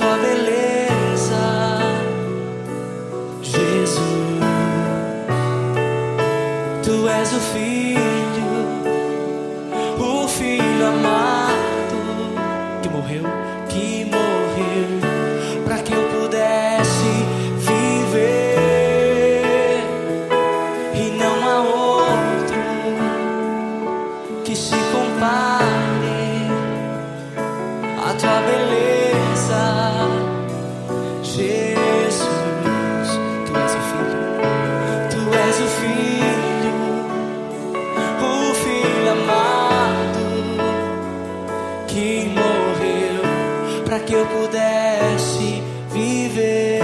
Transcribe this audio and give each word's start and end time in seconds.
toi 0.00 0.39
que 44.06 44.14
eu 44.14 44.26
pudesse 44.26 45.62
viver. 45.90 46.80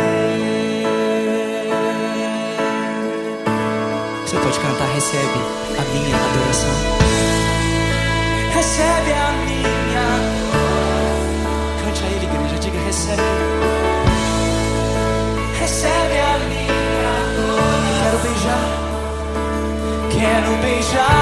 Você 4.25 4.37
pode 4.37 4.59
cantar, 4.59 4.89
recebe 4.95 5.39
a 5.79 5.83
minha 5.93 6.17
adoração. 6.17 6.75
Recebe 8.55 9.13
a 9.13 9.33
minha. 9.47 10.07
Cante 11.85 12.03
a 12.03 12.07
ele, 12.07 12.27
igreja, 12.27 12.59
diga 12.59 12.79
recebe. 12.81 13.23
Recebe 15.59 16.19
a 16.19 16.39
minha. 16.49 16.77
Quero 18.03 18.19
beijar. 18.19 18.67
Quero 20.11 20.57
beijar. 20.63 21.16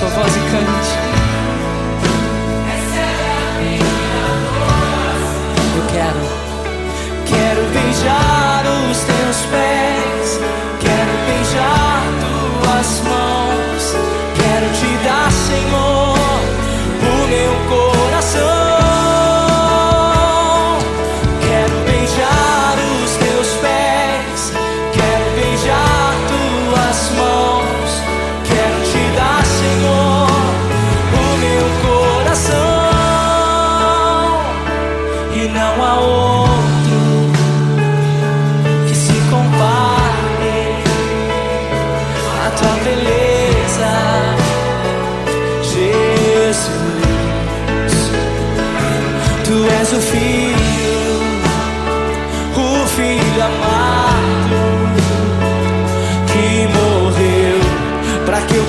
sua 0.00 0.08
voz 0.08 0.34
e 0.34 0.40
cante. 0.40 0.99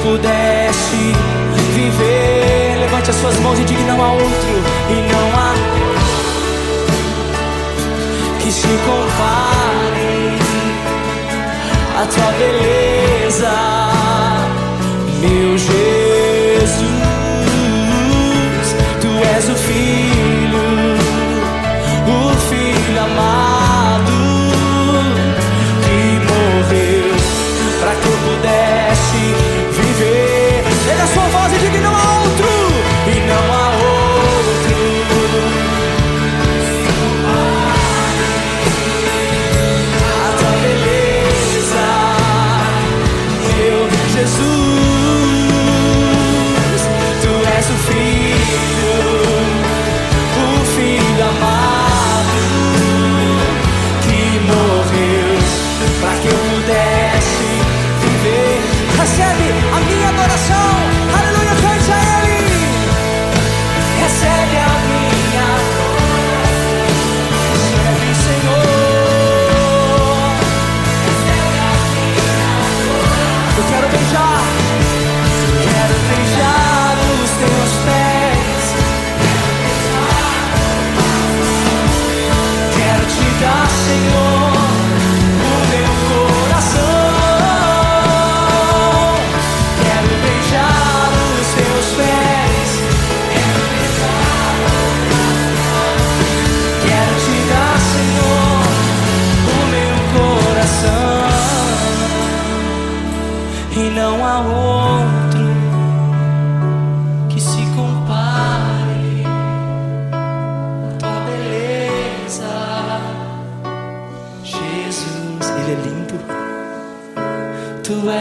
Pudesse 0.04 1.14
viver, 1.76 2.78
levante 2.80 3.12
as 3.12 3.16
suas 3.18 3.38
mãos 3.40 3.60
e 3.60 3.64
diga 3.64 3.84
não 3.84 4.04
a 4.04 4.14
outro 4.14 4.64
e 4.90 4.96
não 5.12 5.40
a 5.40 5.54
que 8.42 8.52
se 8.52 8.68
compara. 8.68 9.31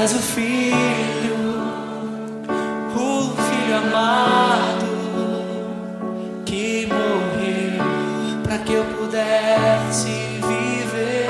és 0.02 0.12
o 0.14 0.19
filho, 0.19 1.61
o 2.97 3.35
filho 3.47 3.76
amado 3.76 4.87
que 6.47 6.87
morreu 6.87 7.85
para 8.43 8.56
que 8.58 8.73
eu 8.73 8.85
pudesse 8.97 10.41
viver 10.49 11.29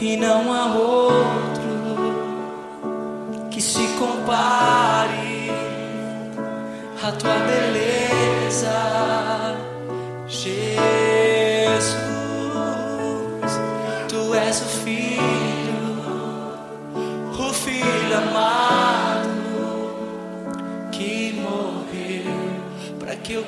e 0.00 0.16
não 0.16 0.52
há 0.52 0.66
outro 0.76 1.72
que 3.50 3.60
se 3.60 3.84
compare 3.98 5.50
à 7.02 7.10
tua 7.10 7.34
beleza. 7.50 9.31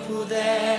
Viver. 0.09 0.74